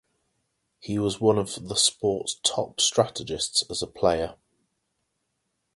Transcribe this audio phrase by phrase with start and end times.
[0.79, 4.33] He was one of the sport's top strategists as a player.